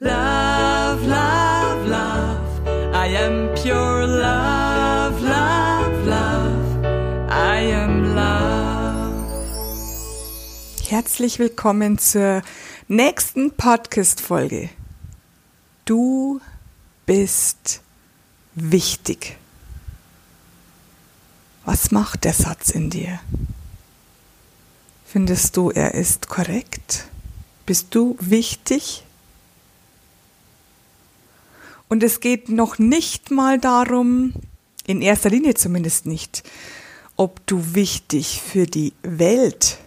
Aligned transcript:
Love, 0.00 1.04
love, 1.08 1.88
love. 1.88 2.94
I 2.94 3.08
am 3.16 3.52
pure 3.56 4.06
love, 4.06 5.20
love, 5.20 6.06
love. 6.06 6.84
I 7.28 7.72
am 7.72 8.14
love. 8.14 9.26
Herzlich 10.88 11.40
willkommen 11.40 11.98
zur 11.98 12.42
nächsten 12.86 13.50
Podcast-Folge. 13.50 14.70
Du 15.84 16.40
bist 17.04 17.80
wichtig. 18.54 19.36
Was 21.64 21.90
macht 21.90 22.22
der 22.22 22.34
Satz 22.34 22.70
in 22.70 22.90
dir? 22.90 23.18
Findest 25.04 25.56
du, 25.56 25.72
er 25.72 25.94
ist 25.94 26.28
korrekt? 26.28 27.08
Bist 27.66 27.88
du 27.96 28.16
wichtig? 28.20 29.02
Und 31.88 32.02
es 32.02 32.20
geht 32.20 32.48
noch 32.48 32.78
nicht 32.78 33.30
mal 33.30 33.58
darum, 33.58 34.34
in 34.86 35.02
erster 35.02 35.30
Linie 35.30 35.54
zumindest 35.54 36.06
nicht, 36.06 36.42
ob 37.16 37.46
du 37.46 37.74
wichtig 37.74 38.40
für 38.42 38.66
die 38.66 38.92
Welt 39.02 39.78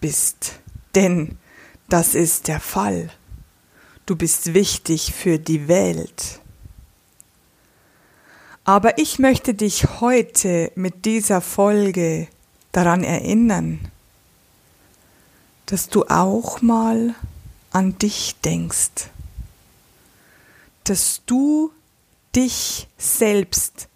bist. 0.00 0.60
Denn 0.94 1.38
das 1.88 2.14
ist 2.14 2.48
der 2.48 2.60
Fall. 2.60 3.10
Du 4.06 4.16
bist 4.16 4.54
wichtig 4.54 5.12
für 5.14 5.38
die 5.38 5.68
Welt. 5.68 6.40
Aber 8.64 8.98
ich 8.98 9.18
möchte 9.18 9.54
dich 9.54 10.00
heute 10.00 10.72
mit 10.74 11.04
dieser 11.04 11.40
Folge 11.40 12.28
daran 12.72 13.04
erinnern, 13.04 13.80
dass 15.66 15.88
du 15.88 16.04
auch 16.06 16.62
mal 16.62 17.14
an 17.72 17.98
dich 17.98 18.36
denkst 18.44 19.11
dass 20.84 21.22
du 21.26 21.72
dich 22.34 22.88
selbst 22.98 23.88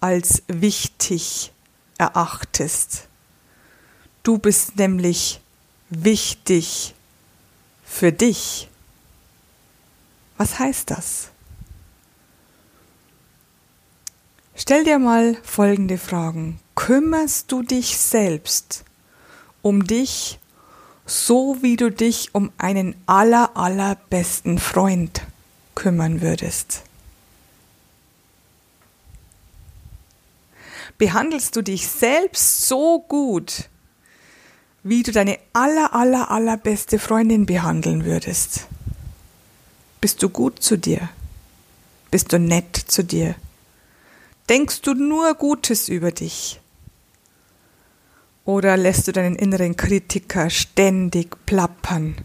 als 0.00 0.42
wichtig 0.48 1.52
erachtest. 1.98 3.08
Du 4.22 4.38
bist 4.38 4.76
nämlich 4.76 5.40
wichtig 5.90 6.94
für 7.84 8.12
dich. 8.12 8.68
Was 10.38 10.58
heißt 10.58 10.90
das? 10.90 11.28
Stell 14.54 14.84
dir 14.84 14.98
mal 14.98 15.36
folgende 15.42 15.98
Fragen. 15.98 16.60
Kümmerst 16.74 17.50
du 17.52 17.62
dich 17.62 17.98
selbst 17.98 18.84
um 19.60 19.86
dich, 19.86 20.38
so 21.06 21.58
wie 21.62 21.76
du 21.76 21.90
dich 21.90 22.34
um 22.34 22.50
einen 22.58 22.96
aller, 23.06 23.56
allerbesten 23.56 24.58
Freund 24.58 25.22
kümmern 25.74 26.20
würdest. 26.20 26.82
Behandelst 30.98 31.56
du 31.56 31.62
dich 31.62 31.88
selbst 31.88 32.66
so 32.68 33.00
gut, 33.00 33.68
wie 34.82 35.02
du 35.02 35.12
deine 35.12 35.38
aller, 35.52 35.94
aller, 35.94 36.30
allerbeste 36.30 36.98
Freundin 36.98 37.46
behandeln 37.46 38.04
würdest? 38.04 38.66
Bist 40.00 40.22
du 40.22 40.28
gut 40.28 40.62
zu 40.62 40.76
dir? 40.76 41.08
Bist 42.10 42.32
du 42.32 42.38
nett 42.38 42.76
zu 42.76 43.04
dir? 43.04 43.34
Denkst 44.48 44.82
du 44.82 44.94
nur 44.94 45.34
Gutes 45.34 45.88
über 45.88 46.10
dich? 46.10 46.60
Oder 48.44 48.76
lässt 48.76 49.06
du 49.06 49.12
deinen 49.12 49.36
inneren 49.36 49.76
Kritiker 49.76 50.50
ständig 50.50 51.36
plappern, 51.46 52.16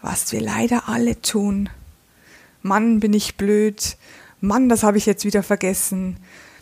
was 0.00 0.30
wir 0.30 0.40
leider 0.40 0.88
alle 0.88 1.20
tun? 1.20 1.68
Mann, 2.62 3.00
bin 3.00 3.12
ich 3.12 3.36
blöd, 3.36 3.96
Mann, 4.40 4.68
das 4.68 4.82
habe 4.82 4.98
ich 4.98 5.06
jetzt 5.06 5.24
wieder 5.24 5.42
vergessen, 5.42 6.16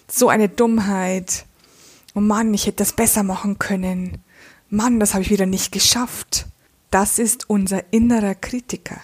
so 0.08 0.28
eine 0.28 0.48
Dummheit, 0.48 1.44
oh 2.14 2.20
Mann, 2.20 2.54
ich 2.54 2.66
hätte 2.66 2.78
das 2.78 2.92
besser 2.92 3.22
machen 3.22 3.58
können, 3.58 4.22
Mann, 4.70 5.00
das 5.00 5.14
habe 5.14 5.22
ich 5.22 5.30
wieder 5.30 5.46
nicht 5.46 5.72
geschafft. 5.72 6.46
Das 6.90 7.18
ist 7.18 7.48
unser 7.48 7.92
innerer 7.92 8.34
Kritiker. 8.34 9.00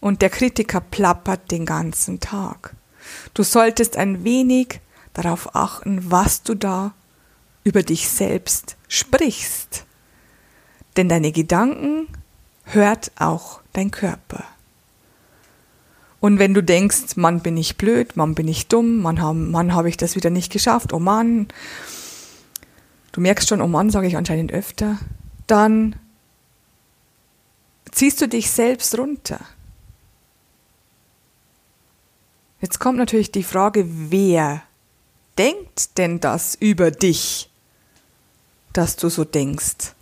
Und 0.00 0.22
der 0.22 0.30
Kritiker 0.30 0.80
plappert 0.80 1.50
den 1.50 1.66
ganzen 1.66 2.20
Tag. 2.20 2.74
Du 3.34 3.42
solltest 3.42 3.96
ein 3.96 4.24
wenig 4.24 4.80
darauf 5.12 5.54
achten, 5.54 6.10
was 6.10 6.42
du 6.42 6.54
da 6.54 6.94
über 7.64 7.82
dich 7.82 8.08
selbst 8.08 8.76
sprichst. 8.88 9.84
Denn 10.96 11.08
deine 11.08 11.32
Gedanken 11.32 12.08
hört 12.64 13.12
auch 13.16 13.59
dein 13.72 13.90
Körper. 13.90 14.44
Und 16.20 16.38
wenn 16.38 16.52
du 16.52 16.62
denkst, 16.62 17.16
Mann, 17.16 17.40
bin 17.40 17.56
ich 17.56 17.76
blöd, 17.76 18.16
Mann, 18.16 18.34
bin 18.34 18.46
ich 18.46 18.68
dumm, 18.68 18.98
Mann, 18.98 19.50
Mann, 19.50 19.74
habe 19.74 19.88
ich 19.88 19.96
das 19.96 20.16
wieder 20.16 20.30
nicht 20.30 20.52
geschafft, 20.52 20.92
oh 20.92 20.98
Mann, 20.98 21.48
du 23.12 23.20
merkst 23.22 23.48
schon, 23.48 23.62
oh 23.62 23.66
Mann, 23.66 23.90
sage 23.90 24.06
ich 24.06 24.16
anscheinend 24.16 24.52
öfter, 24.52 24.98
dann 25.46 25.96
ziehst 27.90 28.20
du 28.20 28.28
dich 28.28 28.50
selbst 28.50 28.96
runter. 28.98 29.40
Jetzt 32.60 32.78
kommt 32.78 32.98
natürlich 32.98 33.32
die 33.32 33.42
Frage, 33.42 33.86
wer 33.88 34.62
denkt 35.38 35.96
denn 35.96 36.20
das 36.20 36.54
über 36.54 36.90
dich, 36.90 37.50
dass 38.74 38.96
du 38.96 39.08
so 39.08 39.24
denkst? 39.24 39.94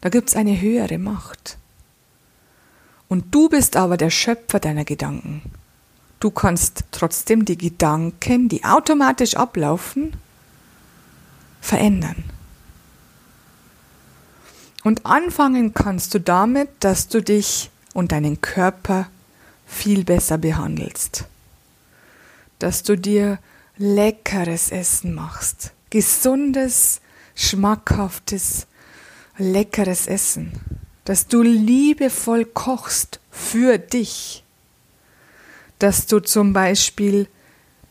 Da 0.00 0.08
gibt 0.08 0.30
es 0.30 0.36
eine 0.36 0.58
höhere 0.58 0.96
Macht. 0.98 1.58
Und 3.08 3.34
du 3.34 3.48
bist 3.48 3.76
aber 3.76 3.96
der 3.96 4.10
Schöpfer 4.10 4.58
deiner 4.58 4.84
Gedanken. 4.84 5.42
Du 6.18 6.30
kannst 6.30 6.84
trotzdem 6.90 7.44
die 7.44 7.58
Gedanken, 7.58 8.48
die 8.48 8.64
automatisch 8.64 9.36
ablaufen, 9.36 10.16
verändern. 11.60 12.24
Und 14.82 15.04
anfangen 15.04 15.74
kannst 15.74 16.14
du 16.14 16.20
damit, 16.20 16.68
dass 16.80 17.08
du 17.08 17.20
dich 17.20 17.70
und 17.92 18.12
deinen 18.12 18.40
Körper 18.40 19.08
viel 19.66 20.04
besser 20.04 20.38
behandelst. 20.38 21.24
Dass 22.58 22.82
du 22.82 22.96
dir 22.96 23.38
leckeres 23.76 24.70
Essen 24.70 25.14
machst. 25.14 25.72
Gesundes, 25.90 27.00
schmackhaftes, 27.34 28.66
leckeres 29.38 30.06
Essen 30.06 30.52
dass 31.06 31.28
du 31.28 31.40
liebevoll 31.40 32.44
kochst 32.44 33.20
für 33.30 33.78
dich, 33.78 34.42
dass 35.78 36.06
du 36.06 36.18
zum 36.18 36.52
Beispiel 36.52 37.28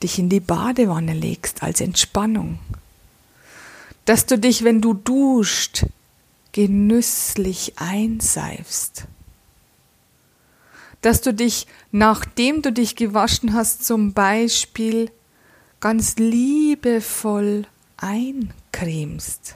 dich 0.03 0.19
in 0.19 0.27
die 0.27 0.41
Badewanne 0.41 1.13
legst 1.13 1.63
als 1.63 1.79
Entspannung, 1.79 2.59
dass 4.03 4.25
du 4.25 4.37
dich, 4.37 4.65
wenn 4.65 4.81
du 4.81 4.93
duscht, 4.93 5.85
genüsslich 6.51 7.73
einseifst, 7.77 9.05
dass 11.01 11.21
du 11.21 11.33
dich, 11.33 11.67
nachdem 11.91 12.61
du 12.61 12.73
dich 12.73 12.97
gewaschen 12.97 13.53
hast, 13.53 13.85
zum 13.85 14.11
Beispiel 14.11 15.09
ganz 15.79 16.17
liebevoll 16.17 17.65
eincremst. 17.95 19.55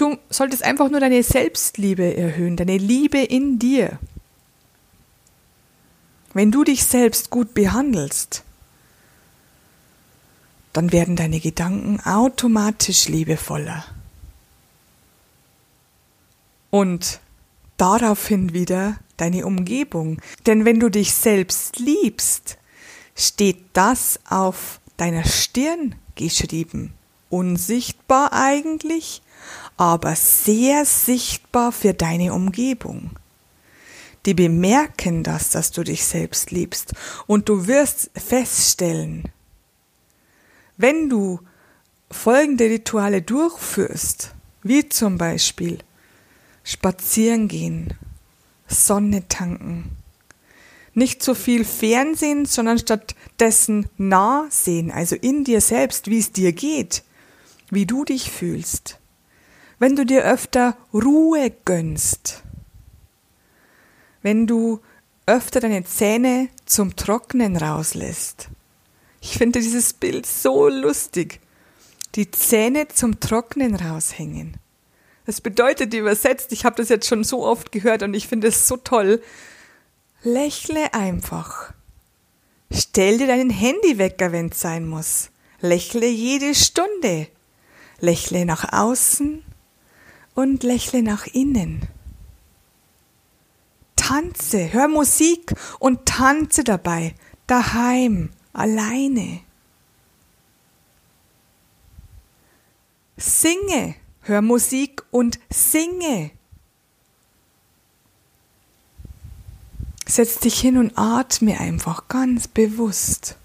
Du 0.00 0.16
solltest 0.30 0.62
einfach 0.62 0.88
nur 0.88 0.98
deine 0.98 1.22
Selbstliebe 1.22 2.16
erhöhen, 2.16 2.56
deine 2.56 2.78
Liebe 2.78 3.18
in 3.18 3.58
dir. 3.58 3.98
Wenn 6.32 6.50
du 6.50 6.64
dich 6.64 6.84
selbst 6.84 7.28
gut 7.28 7.52
behandelst, 7.52 8.42
dann 10.72 10.90
werden 10.90 11.16
deine 11.16 11.38
Gedanken 11.38 12.00
automatisch 12.00 13.08
liebevoller. 13.08 13.84
Und 16.70 17.20
daraufhin 17.76 18.54
wieder 18.54 18.98
deine 19.18 19.44
Umgebung. 19.44 20.22
Denn 20.46 20.64
wenn 20.64 20.80
du 20.80 20.88
dich 20.88 21.12
selbst 21.12 21.78
liebst, 21.78 22.56
steht 23.14 23.58
das 23.74 24.18
auf 24.26 24.80
deiner 24.96 25.24
Stirn 25.24 25.94
geschrieben. 26.14 26.94
Unsichtbar 27.28 28.32
eigentlich, 28.32 29.20
aber 29.80 30.14
sehr 30.14 30.84
sichtbar 30.84 31.72
für 31.72 31.94
deine 31.94 32.34
Umgebung. 32.34 33.12
Die 34.26 34.34
bemerken 34.34 35.22
das, 35.22 35.48
dass 35.48 35.70
du 35.70 35.82
dich 35.82 36.04
selbst 36.04 36.50
liebst 36.50 36.92
und 37.26 37.48
du 37.48 37.66
wirst 37.66 38.10
feststellen, 38.14 39.30
wenn 40.76 41.08
du 41.08 41.40
folgende 42.10 42.66
Rituale 42.66 43.22
durchführst, 43.22 44.34
wie 44.62 44.86
zum 44.86 45.16
Beispiel 45.16 45.78
spazieren 46.62 47.48
gehen, 47.48 47.94
Sonne 48.68 49.28
tanken, 49.28 49.96
nicht 50.92 51.22
so 51.22 51.32
viel 51.32 51.64
Fernsehen, 51.64 52.44
sondern 52.44 52.78
stattdessen 52.78 53.88
nah 53.96 54.46
sehen, 54.50 54.90
also 54.90 55.16
in 55.16 55.44
dir 55.44 55.62
selbst, 55.62 56.10
wie 56.10 56.18
es 56.18 56.32
dir 56.32 56.52
geht, 56.52 57.02
wie 57.70 57.86
du 57.86 58.04
dich 58.04 58.30
fühlst, 58.30 58.99
wenn 59.80 59.96
du 59.96 60.06
dir 60.06 60.24
öfter 60.24 60.76
Ruhe 60.92 61.50
gönnst, 61.64 62.44
wenn 64.22 64.46
du 64.46 64.80
öfter 65.26 65.58
deine 65.58 65.84
Zähne 65.84 66.50
zum 66.66 66.94
Trocknen 66.94 67.56
rauslässt. 67.56 68.48
Ich 69.22 69.38
finde 69.38 69.60
dieses 69.60 69.94
Bild 69.94 70.26
so 70.26 70.68
lustig. 70.68 71.40
Die 72.14 72.30
Zähne 72.30 72.88
zum 72.88 73.20
Trocknen 73.20 73.74
raushängen. 73.74 74.56
Das 75.24 75.40
bedeutet 75.40 75.94
übersetzt, 75.94 76.52
ich 76.52 76.64
habe 76.64 76.76
das 76.76 76.88
jetzt 76.88 77.06
schon 77.06 77.24
so 77.24 77.44
oft 77.44 77.72
gehört 77.72 78.02
und 78.02 78.14
ich 78.14 78.28
finde 78.28 78.48
es 78.48 78.68
so 78.68 78.76
toll. 78.76 79.22
Lächle 80.22 80.92
einfach. 80.92 81.72
Stell 82.70 83.18
dir 83.18 83.28
deinen 83.28 83.50
Handywecker, 83.50 84.32
wenn 84.32 84.48
es 84.48 84.60
sein 84.60 84.86
muss. 84.86 85.30
Lächle 85.60 86.06
jede 86.06 86.54
Stunde. 86.54 87.28
Lächle 88.00 88.44
nach 88.44 88.72
außen 88.72 89.44
und 90.34 90.62
lächle 90.62 91.02
nach 91.02 91.26
innen. 91.26 91.88
Tanze, 93.96 94.72
hör 94.72 94.88
Musik 94.88 95.54
und 95.78 96.06
tanze 96.06 96.64
dabei, 96.64 97.14
daheim, 97.46 98.30
alleine. 98.52 99.40
Singe, 103.16 103.94
hör 104.22 104.42
Musik 104.42 105.02
und 105.10 105.38
singe. 105.50 106.30
Setz 110.06 110.40
dich 110.40 110.58
hin 110.58 110.76
und 110.76 110.96
atme 110.96 111.60
einfach 111.60 112.08
ganz 112.08 112.48
bewusst. 112.48 113.36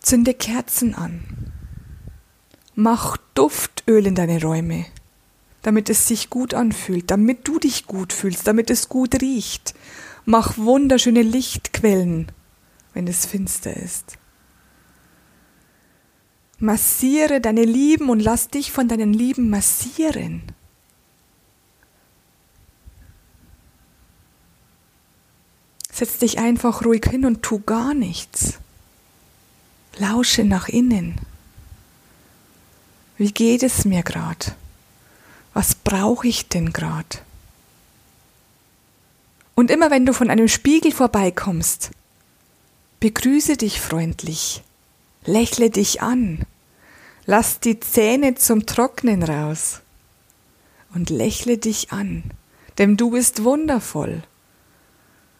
Zünde 0.00 0.34
Kerzen 0.34 0.94
an. 0.94 1.51
Mach 2.74 3.18
Duftöl 3.34 4.06
in 4.06 4.14
deine 4.14 4.40
Räume, 4.40 4.86
damit 5.60 5.90
es 5.90 6.08
sich 6.08 6.30
gut 6.30 6.54
anfühlt, 6.54 7.10
damit 7.10 7.46
du 7.46 7.58
dich 7.58 7.86
gut 7.86 8.14
fühlst, 8.14 8.46
damit 8.46 8.70
es 8.70 8.88
gut 8.88 9.20
riecht. 9.20 9.74
Mach 10.24 10.56
wunderschöne 10.56 11.22
Lichtquellen, 11.22 12.32
wenn 12.94 13.06
es 13.06 13.26
finster 13.26 13.76
ist. 13.76 14.16
Massiere 16.58 17.42
deine 17.42 17.64
Lieben 17.64 18.08
und 18.08 18.20
lass 18.20 18.48
dich 18.48 18.72
von 18.72 18.88
deinen 18.88 19.12
Lieben 19.12 19.50
massieren. 19.50 20.42
Setz 25.90 26.18
dich 26.18 26.38
einfach 26.38 26.86
ruhig 26.86 27.04
hin 27.04 27.26
und 27.26 27.42
tu 27.42 27.60
gar 27.60 27.92
nichts. 27.92 28.58
Lausche 29.98 30.44
nach 30.44 30.68
innen. 30.68 31.20
Wie 33.22 33.30
geht 33.30 33.62
es 33.62 33.84
mir 33.84 34.02
gerade? 34.02 34.46
Was 35.54 35.76
brauche 35.76 36.26
ich 36.26 36.48
denn 36.48 36.72
gerade? 36.72 37.20
Und 39.54 39.70
immer 39.70 39.92
wenn 39.92 40.04
du 40.04 40.12
von 40.12 40.28
einem 40.28 40.48
Spiegel 40.48 40.90
vorbeikommst, 40.90 41.92
begrüße 42.98 43.56
dich 43.56 43.80
freundlich, 43.80 44.64
lächle 45.24 45.70
dich 45.70 46.02
an, 46.02 46.46
lass 47.24 47.60
die 47.60 47.78
Zähne 47.78 48.34
zum 48.34 48.66
Trocknen 48.66 49.22
raus 49.22 49.82
und 50.92 51.08
lächle 51.08 51.58
dich 51.58 51.92
an, 51.92 52.24
denn 52.78 52.96
du 52.96 53.12
bist 53.12 53.44
wundervoll. 53.44 54.24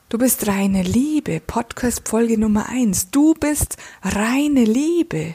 Du 0.08 0.18
bist 0.18 0.46
reine 0.46 0.84
Liebe, 0.84 1.40
Podcast 1.40 2.08
Folge 2.08 2.38
Nummer 2.38 2.68
eins. 2.68 3.10
Du 3.10 3.34
bist 3.34 3.76
reine 4.04 4.66
Liebe. 4.66 5.34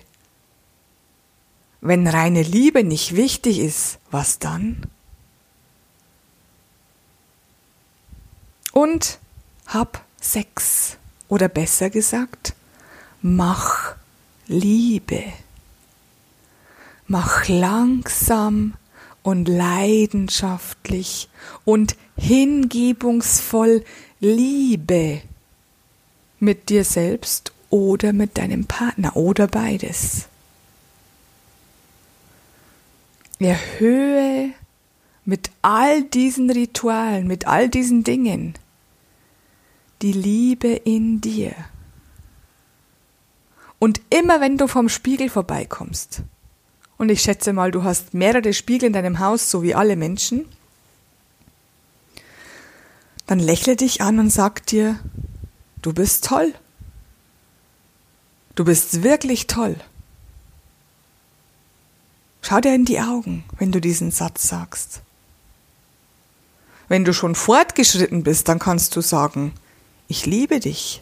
Wenn 1.81 2.07
reine 2.07 2.41
Liebe 2.41 2.83
nicht 2.83 3.15
wichtig 3.15 3.59
ist, 3.59 3.99
was 4.09 4.39
dann? 4.39 4.87
Und 8.71 9.19
hab 9.67 10.03
Sex. 10.19 10.97
Oder 11.27 11.49
besser 11.49 11.89
gesagt, 11.89 12.53
mach 13.21 13.95
Liebe. 14.47 15.23
Mach 17.07 17.47
langsam 17.47 18.73
und 19.23 19.47
leidenschaftlich 19.47 21.29
und 21.65 21.95
hingebungsvoll 22.17 23.83
Liebe 24.19 25.21
mit 26.39 26.69
dir 26.69 26.85
selbst 26.85 27.51
oder 27.69 28.13
mit 28.13 28.37
deinem 28.37 28.65
Partner 28.65 29.15
oder 29.15 29.47
beides. 29.47 30.27
Erhöhe 33.39 34.53
mit 35.25 35.51
all 35.61 36.03
diesen 36.03 36.49
Ritualen, 36.49 37.27
mit 37.27 37.47
all 37.47 37.69
diesen 37.69 38.03
Dingen 38.03 38.55
die 40.01 40.13
Liebe 40.13 40.69
in 40.69 41.21
dir. 41.21 41.53
Und 43.79 44.01
immer 44.09 44.41
wenn 44.41 44.57
du 44.57 44.67
vom 44.67 44.89
Spiegel 44.89 45.29
vorbeikommst, 45.29 46.21
und 46.97 47.09
ich 47.09 47.21
schätze 47.21 47.53
mal, 47.53 47.71
du 47.71 47.83
hast 47.83 48.13
mehrere 48.13 48.53
Spiegel 48.53 48.87
in 48.87 48.93
deinem 48.93 49.19
Haus, 49.19 49.51
so 49.51 49.61
wie 49.61 49.75
alle 49.75 49.95
Menschen, 49.95 50.45
dann 53.27 53.39
lächle 53.39 53.75
dich 53.75 54.01
an 54.01 54.19
und 54.19 54.31
sag 54.31 54.65
dir, 54.65 54.99
du 55.81 55.93
bist 55.93 56.25
toll. 56.25 56.53
Du 58.55 58.65
bist 58.65 59.03
wirklich 59.03 59.45
toll. 59.45 59.75
Schau 62.47 62.61
dir 62.61 62.73
in 62.73 62.85
die 62.85 63.01
Augen, 63.01 63.43
wenn 63.57 63.73
du 63.73 63.81
diesen 63.81 64.09
Satz 64.09 64.47
sagst. 64.47 65.01
Wenn 66.87 67.03
du 67.03 67.13
schon 67.13 67.35
fortgeschritten 67.35 68.23
bist, 68.23 68.47
dann 68.47 68.57
kannst 68.57 68.95
du 68.95 69.01
sagen, 69.01 69.51
ich 70.07 70.25
liebe 70.25 70.61
dich 70.61 71.01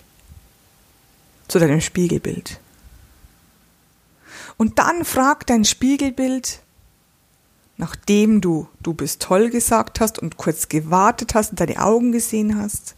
zu 1.48 1.60
deinem 1.60 1.82
Spiegelbild. 1.82 2.60
Und 4.58 4.80
dann 4.80 5.06
fragt 5.06 5.52
dein 5.52 5.66
Spiegelbild, 5.66 6.62
nachdem 7.78 8.42
du 8.42 8.68
du 8.82 8.96
bist 8.96 9.22
toll 9.22 9.52
gesagt 9.52 10.00
hast 10.00 10.18
und 10.18 10.38
kurz 10.38 10.68
gewartet 10.68 11.36
hast 11.36 11.52
und 11.52 11.60
deine 11.60 11.80
Augen 11.80 12.12
gesehen 12.12 12.60
hast, 12.60 12.96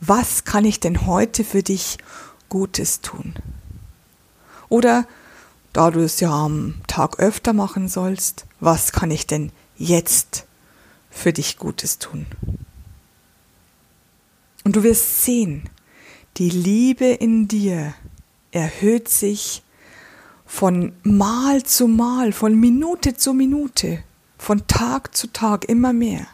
was 0.00 0.44
kann 0.44 0.66
ich 0.66 0.78
denn 0.78 1.06
heute 1.06 1.42
für 1.42 1.62
dich 1.62 1.96
Gutes 2.50 3.00
tun? 3.00 3.32
Oder 4.68 5.06
da 5.78 5.92
du 5.92 6.00
es 6.00 6.18
ja 6.18 6.32
am 6.32 6.74
Tag 6.88 7.20
öfter 7.20 7.52
machen 7.52 7.86
sollst, 7.86 8.46
was 8.58 8.90
kann 8.90 9.12
ich 9.12 9.28
denn 9.28 9.52
jetzt 9.76 10.44
für 11.08 11.32
dich 11.32 11.56
Gutes 11.56 12.00
tun? 12.00 12.26
Und 14.64 14.74
du 14.74 14.82
wirst 14.82 15.22
sehen, 15.22 15.70
die 16.36 16.50
Liebe 16.50 17.04
in 17.04 17.46
dir 17.46 17.94
erhöht 18.50 19.08
sich 19.08 19.62
von 20.44 20.94
Mal 21.04 21.62
zu 21.62 21.86
Mal, 21.86 22.32
von 22.32 22.58
Minute 22.58 23.14
zu 23.14 23.32
Minute, 23.32 24.02
von 24.36 24.66
Tag 24.66 25.16
zu 25.16 25.28
Tag 25.28 25.66
immer 25.66 25.92
mehr. 25.92 26.26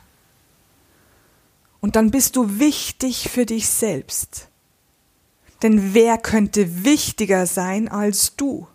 Und 1.83 1.97
dann 1.97 2.11
bist 2.11 2.37
du 2.37 2.59
wichtig 2.59 3.29
für 3.29 3.45
dich 3.45 3.69
selbst. 3.69 4.49
Denn 5.63 5.93
wer 5.93 6.17
könnte 6.17 6.87
wichtiger 6.87 7.45
sein 7.45 7.91
als 7.91 8.37
du? 8.37 8.69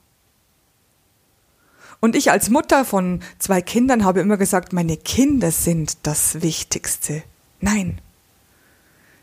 Und 1.99 2.15
ich 2.15 2.31
als 2.31 2.49
Mutter 2.49 2.85
von 2.85 3.21
zwei 3.39 3.61
Kindern 3.61 4.05
habe 4.05 4.21
immer 4.21 4.37
gesagt, 4.37 4.71
meine 4.71 4.97
Kinder 4.97 5.51
sind 5.51 5.97
das 6.03 6.41
Wichtigste. 6.41 7.23
Nein, 7.59 7.99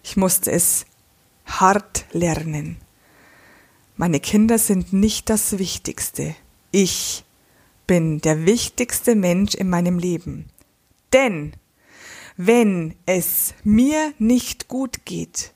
ich 0.02 0.16
musste 0.16 0.52
es 0.52 0.84
hart 1.46 2.04
lernen. 2.12 2.76
Meine 3.96 4.20
Kinder 4.20 4.58
sind 4.58 4.92
nicht 4.92 5.30
das 5.30 5.58
Wichtigste. 5.58 6.34
Ich 6.70 7.24
bin 7.86 8.20
der 8.20 8.44
wichtigste 8.44 9.14
Mensch 9.14 9.54
in 9.54 9.70
meinem 9.70 9.98
Leben. 9.98 10.50
Denn 11.12 11.54
wenn 12.36 12.94
es 13.06 13.54
mir 13.64 14.12
nicht 14.18 14.68
gut 14.68 15.06
geht, 15.06 15.54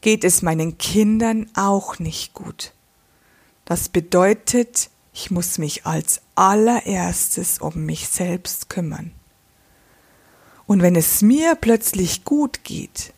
geht 0.00 0.24
es 0.24 0.42
meinen 0.42 0.76
Kindern 0.78 1.48
auch 1.54 2.00
nicht 2.00 2.34
gut. 2.34 2.72
Das 3.64 3.88
bedeutet, 3.88 4.90
ich 5.18 5.32
muss 5.32 5.58
mich 5.58 5.84
als 5.84 6.20
allererstes 6.36 7.58
um 7.58 7.84
mich 7.84 8.08
selbst 8.08 8.70
kümmern. 8.70 9.10
Und 10.68 10.80
wenn 10.80 10.94
es 10.94 11.22
mir 11.22 11.56
plötzlich 11.56 12.22
gut 12.22 12.62
geht, 12.62 13.12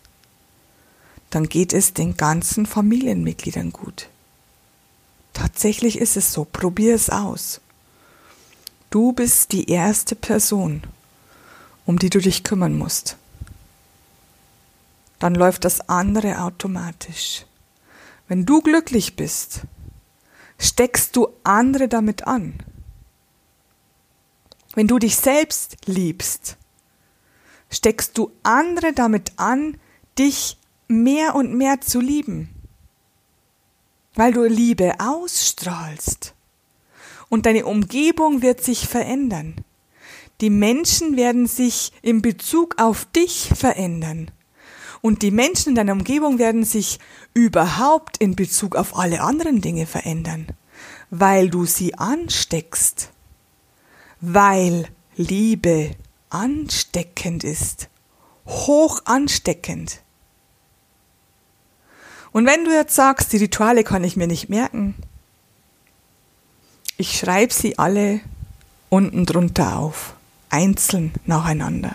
dann 1.29 1.47
geht 1.51 1.75
es 1.75 1.93
den 1.93 2.17
ganzen 2.17 2.65
Familienmitgliedern 2.65 3.71
gut. 3.71 4.09
Tatsächlich 5.35 5.99
ist 5.99 6.17
es 6.17 6.33
so. 6.33 6.47
Probier 6.47 6.95
es 6.95 7.11
aus. 7.11 7.61
Du 8.89 9.13
bist 9.13 9.53
die 9.53 9.69
erste 9.69 10.15
Person, 10.15 10.83
um 11.85 11.99
die 11.99 12.09
du 12.09 12.19
dich 12.19 12.45
kümmern 12.45 12.79
musst. 12.79 13.19
Dann 15.19 15.35
läuft 15.35 15.67
das 15.67 15.87
andere 15.91 16.41
automatisch. 16.41 17.45
Wenn 18.27 18.47
du 18.47 18.63
glücklich 18.63 19.17
bist, 19.17 19.67
steckst 20.61 21.17
du 21.17 21.29
andere 21.43 21.89
damit 21.89 22.27
an. 22.27 22.55
Wenn 24.75 24.87
du 24.87 24.99
dich 24.99 25.17
selbst 25.17 25.79
liebst, 25.87 26.57
steckst 27.71 28.17
du 28.17 28.31
andere 28.43 28.93
damit 28.93 29.33
an, 29.37 29.79
dich 30.19 30.59
mehr 30.87 31.35
und 31.35 31.55
mehr 31.55 31.81
zu 31.81 32.01
lieben, 32.01 32.51
weil 34.15 34.33
du 34.33 34.45
Liebe 34.45 34.95
ausstrahlst. 35.01 36.35
Und 37.29 37.47
deine 37.47 37.65
Umgebung 37.65 38.43
wird 38.43 38.63
sich 38.63 38.87
verändern. 38.87 39.57
Die 40.41 40.51
Menschen 40.51 41.17
werden 41.17 41.47
sich 41.47 41.93
in 42.03 42.23
Bezug 42.23 42.81
auf 42.81 43.05
dich 43.07 43.51
verändern. 43.55 44.31
Und 45.03 45.23
die 45.23 45.31
Menschen 45.31 45.71
in 45.71 45.75
deiner 45.75 45.93
Umgebung 45.93 46.39
werden 46.39 46.65
sich 46.65 46.99
überhaupt 47.33 48.19
in 48.19 48.37
Bezug 48.37 48.77
auf 48.77 48.99
alle 48.99 49.23
anderen 49.23 49.61
Dinge 49.61 49.87
verändern, 49.87 50.49
weil 51.11 51.49
du 51.49 51.65
sie 51.65 51.95
ansteckst, 51.95 53.11
weil 54.21 54.89
Liebe 55.17 55.93
ansteckend 56.29 57.45
ist, 57.45 57.89
hoch 58.47 59.03
ansteckend. 59.07 60.03
Und 62.33 62.47
wenn 62.47 62.65
du 62.65 62.71
jetzt 62.71 62.95
sagst, 62.95 63.33
die 63.33 63.39
Rituale 63.39 63.85
kann 63.85 64.05
ich 64.05 64.17
mir 64.17 64.27
nicht 64.27 64.49
merken, 64.49 64.95
ich 66.97 67.19
schreibe 67.19 67.53
sie 67.53 67.79
alle 67.79 68.21
unten 68.91 69.25
drunter 69.25 69.79
auf, 69.79 70.15
einzeln 70.51 71.13
nacheinander. 71.25 71.95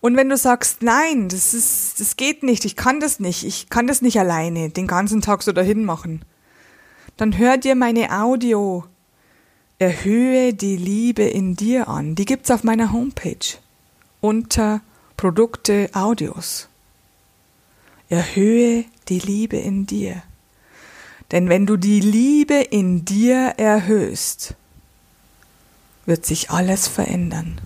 Und 0.00 0.16
wenn 0.16 0.28
du 0.28 0.36
sagst, 0.36 0.82
nein, 0.82 1.28
das 1.28 1.54
ist, 1.54 2.00
das 2.00 2.16
geht 2.16 2.42
nicht, 2.42 2.64
ich 2.64 2.76
kann 2.76 3.00
das 3.00 3.18
nicht, 3.18 3.44
ich 3.44 3.68
kann 3.68 3.86
das 3.86 4.00
nicht 4.00 4.18
alleine 4.18 4.70
den 4.70 4.86
ganzen 4.86 5.20
Tag 5.20 5.42
so 5.42 5.52
dahin 5.52 5.84
machen, 5.84 6.22
dann 7.16 7.36
hör 7.36 7.56
dir 7.56 7.74
meine 7.74 8.12
Audio 8.12 8.84
Erhöhe 9.80 10.54
die 10.54 10.76
Liebe 10.76 11.22
in 11.22 11.54
dir 11.54 11.86
an. 11.86 12.16
Die 12.16 12.24
gibt's 12.24 12.50
auf 12.50 12.64
meiner 12.64 12.90
Homepage 12.90 13.58
unter 14.20 14.80
Produkte 15.16 15.88
Audios. 15.92 16.68
Erhöhe 18.08 18.86
die 19.08 19.20
Liebe 19.20 19.56
in 19.56 19.86
dir. 19.86 20.22
Denn 21.30 21.48
wenn 21.48 21.64
du 21.64 21.76
die 21.76 22.00
Liebe 22.00 22.54
in 22.54 23.04
dir 23.04 23.54
erhöhst, 23.56 24.54
wird 26.06 26.26
sich 26.26 26.50
alles 26.50 26.88
verändern. 26.88 27.60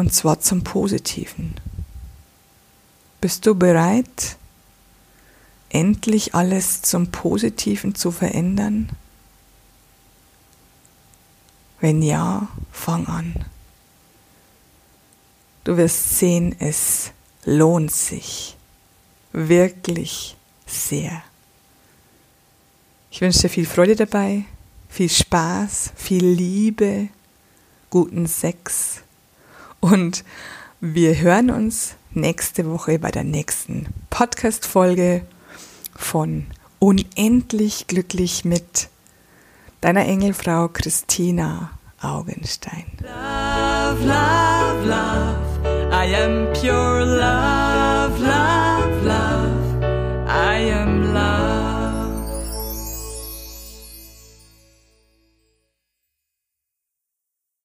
Und 0.00 0.14
zwar 0.14 0.40
zum 0.40 0.64
Positiven. 0.64 1.56
Bist 3.20 3.44
du 3.44 3.54
bereit, 3.54 4.38
endlich 5.68 6.34
alles 6.34 6.80
zum 6.80 7.10
Positiven 7.10 7.94
zu 7.94 8.10
verändern? 8.10 8.88
Wenn 11.80 12.00
ja, 12.00 12.48
fang 12.72 13.08
an. 13.08 13.44
Du 15.64 15.76
wirst 15.76 16.18
sehen, 16.18 16.56
es 16.58 17.10
lohnt 17.44 17.92
sich. 17.92 18.56
Wirklich 19.34 20.34
sehr. 20.64 21.22
Ich 23.10 23.20
wünsche 23.20 23.40
dir 23.40 23.50
viel 23.50 23.66
Freude 23.66 23.96
dabei, 23.96 24.46
viel 24.88 25.10
Spaß, 25.10 25.92
viel 25.94 26.24
Liebe, 26.24 27.08
guten 27.90 28.26
Sex 28.26 29.02
und 29.80 30.24
wir 30.80 31.18
hören 31.18 31.50
uns 31.50 31.94
nächste 32.12 32.70
Woche 32.70 32.98
bei 32.98 33.10
der 33.10 33.24
nächsten 33.24 33.86
Podcast-Folge 34.10 35.22
von 35.96 36.46
Unendlich 36.78 37.86
glücklich 37.88 38.44
mit 38.44 38.88
deiner 39.82 40.06
Engelfrau 40.06 40.68
Christina 40.68 41.72
Augenstein. 42.00 42.84
Love, 43.02 44.02
love, 44.06 44.86
love, 44.86 45.92
I 45.92 46.14
am 46.14 46.52
pure. 46.54 47.59